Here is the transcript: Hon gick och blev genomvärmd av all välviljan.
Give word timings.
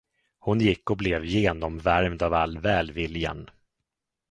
Hon 0.39 0.59
gick 0.59 0.89
och 0.89 0.97
blev 0.97 1.25
genomvärmd 1.25 2.23
av 2.23 2.33
all 2.33 2.57
välviljan. 2.57 3.49